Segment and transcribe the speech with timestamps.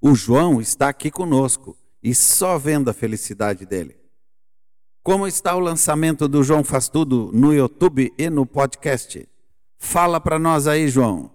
[0.00, 3.97] O João está aqui conosco e só vendo a felicidade dele.
[5.02, 9.26] Como está o lançamento do João Faz Tudo no YouTube e no podcast?
[9.78, 11.30] Fala para nós aí, João.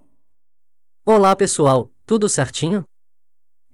[1.05, 1.89] Olá, pessoal.
[2.05, 2.83] Tudo certinho?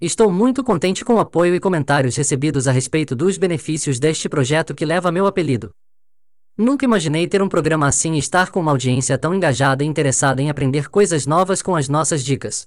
[0.00, 4.74] Estou muito contente com o apoio e comentários recebidos a respeito dos benefícios deste projeto
[4.74, 5.70] que leva meu apelido.
[6.56, 10.40] Nunca imaginei ter um programa assim e estar com uma audiência tão engajada e interessada
[10.40, 12.66] em aprender coisas novas com as nossas dicas.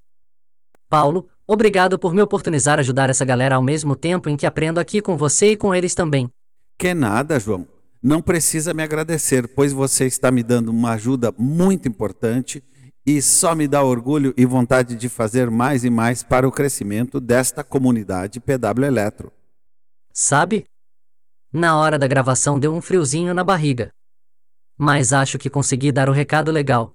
[0.88, 5.02] Paulo, obrigado por me oportunizar ajudar essa galera ao mesmo tempo em que aprendo aqui
[5.02, 6.30] com você e com eles também.
[6.78, 7.68] Que nada, João.
[8.02, 12.62] Não precisa me agradecer, pois você está me dando uma ajuda muito importante
[13.06, 17.20] e só me dá orgulho e vontade de fazer mais e mais para o crescimento
[17.20, 19.32] desta comunidade PW Eletro.
[20.12, 20.66] Sabe?
[21.52, 23.90] Na hora da gravação deu um friozinho na barriga.
[24.78, 26.92] Mas acho que consegui dar o recado legal.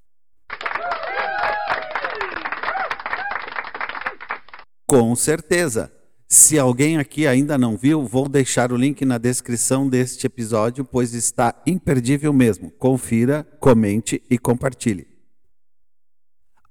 [4.87, 5.93] Com certeza.
[6.31, 11.15] Se alguém aqui ainda não viu, vou deixar o link na descrição deste episódio, pois
[11.15, 12.71] está imperdível mesmo.
[12.73, 15.09] Confira, comente e compartilhe.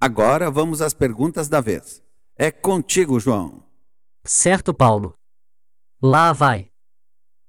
[0.00, 2.00] Agora vamos às perguntas da vez.
[2.36, 3.64] É contigo, João.
[4.24, 5.14] Certo, Paulo.
[6.00, 6.70] Lá vai.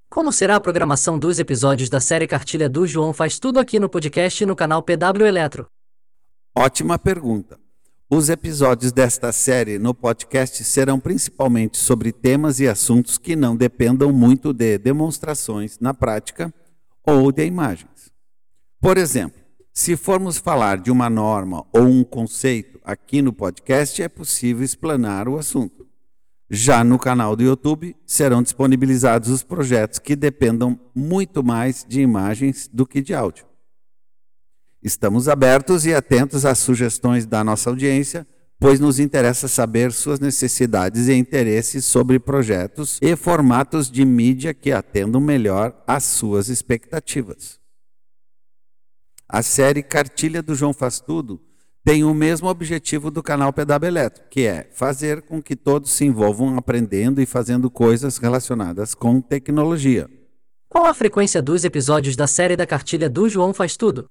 [0.10, 3.88] Como será a programação dos episódios da série Cartilha do João Faz Tudo aqui no
[3.88, 5.68] podcast e no canal PW Eletro?
[6.58, 7.60] Ótima pergunta.
[8.12, 14.12] Os episódios desta série no podcast serão principalmente sobre temas e assuntos que não dependam
[14.12, 16.52] muito de demonstrações na prática
[17.06, 18.12] ou de imagens.
[18.82, 19.40] Por exemplo,
[19.72, 25.30] se formos falar de uma norma ou um conceito aqui no podcast, é possível explanar
[25.30, 25.86] o assunto.
[26.50, 32.68] Já no canal do YouTube serão disponibilizados os projetos que dependam muito mais de imagens
[32.74, 33.49] do que de áudio.
[34.82, 38.26] Estamos abertos e atentos às sugestões da nossa audiência,
[38.58, 44.72] pois nos interessa saber suas necessidades e interesses sobre projetos e formatos de mídia que
[44.72, 47.60] atendam melhor às suas expectativas.
[49.28, 51.42] A série Cartilha do João Faz Tudo
[51.84, 56.06] tem o mesmo objetivo do canal PW Eletro, que é fazer com que todos se
[56.06, 60.10] envolvam aprendendo e fazendo coisas relacionadas com tecnologia.
[60.68, 64.10] Qual a frequência dos episódios da série da Cartilha do João Faz Tudo?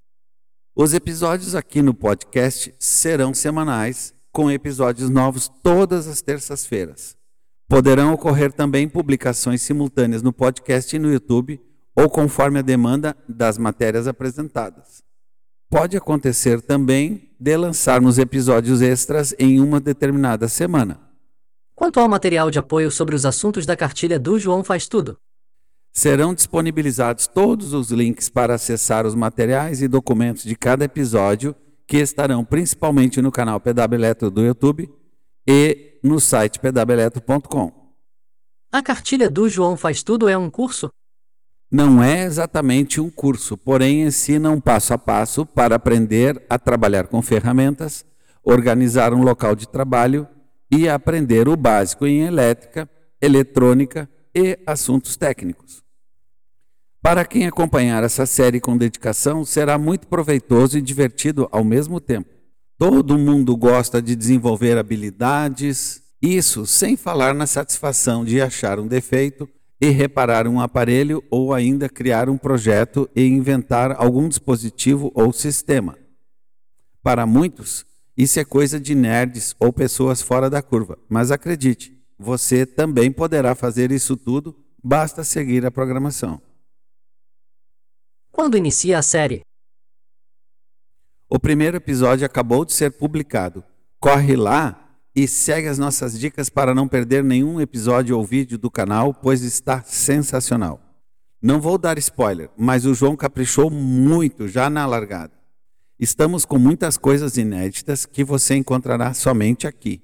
[0.80, 7.16] Os episódios aqui no podcast serão semanais, com episódios novos todas as terças-feiras.
[7.68, 11.60] Poderão ocorrer também publicações simultâneas no podcast e no YouTube,
[11.96, 15.02] ou conforme a demanda das matérias apresentadas.
[15.68, 21.00] Pode acontecer também de lançarmos episódios extras em uma determinada semana.
[21.74, 25.18] Quanto ao material de apoio sobre os assuntos da cartilha do João Faz Tudo?
[25.92, 31.54] Serão disponibilizados todos os links para acessar os materiais e documentos de cada episódio,
[31.86, 34.88] que estarão principalmente no canal PW Eletro do YouTube
[35.46, 37.72] e no site pweletro.com.
[38.70, 40.90] A cartilha do João Faz Tudo é um curso?
[41.70, 47.08] Não é exatamente um curso, porém ensina um passo a passo para aprender a trabalhar
[47.08, 48.04] com ferramentas,
[48.42, 50.26] organizar um local de trabalho
[50.70, 52.88] e aprender o básico em elétrica,
[53.20, 54.08] eletrônica
[54.38, 55.82] e assuntos técnicos.
[57.02, 62.30] Para quem acompanhar essa série com dedicação, será muito proveitoso e divertido ao mesmo tempo.
[62.76, 69.48] Todo mundo gosta de desenvolver habilidades, isso sem falar na satisfação de achar um defeito
[69.80, 75.96] e reparar um aparelho ou ainda criar um projeto e inventar algum dispositivo ou sistema.
[77.02, 77.84] Para muitos,
[78.16, 83.54] isso é coisa de nerds ou pessoas fora da curva, mas acredite, você também poderá
[83.54, 86.40] fazer isso tudo, basta seguir a programação.
[88.32, 89.42] Quando inicia a série?
[91.28, 93.62] O primeiro episódio acabou de ser publicado.
[94.00, 98.70] Corre lá e segue as nossas dicas para não perder nenhum episódio ou vídeo do
[98.70, 100.80] canal, pois está sensacional.
[101.40, 105.32] Não vou dar spoiler, mas o João caprichou muito já na largada.
[105.98, 110.02] Estamos com muitas coisas inéditas que você encontrará somente aqui.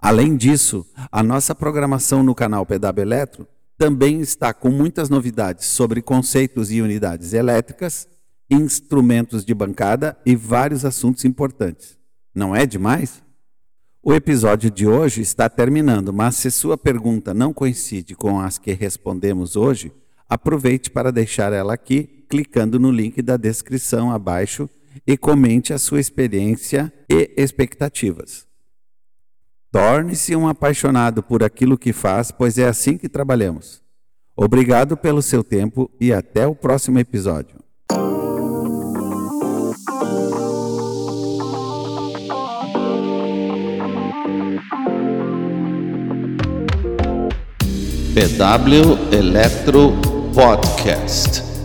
[0.00, 3.46] Além disso, a nossa programação no canal PW Eletro
[3.78, 8.08] também está com muitas novidades sobre conceitos e unidades elétricas,
[8.50, 11.98] instrumentos de bancada e vários assuntos importantes.
[12.34, 13.22] Não é demais?
[14.02, 18.72] O episódio de hoje está terminando, mas se sua pergunta não coincide com as que
[18.72, 19.92] respondemos hoje,
[20.28, 24.70] aproveite para deixar ela aqui, clicando no link da descrição abaixo
[25.04, 28.45] e comente a sua experiência e expectativas.
[29.76, 33.82] Torne-se um apaixonado por aquilo que faz, pois é assim que trabalhamos.
[34.34, 37.58] Obrigado pelo seu tempo e até o próximo episódio.
[48.14, 49.92] PW Electro
[50.34, 51.55] Podcast.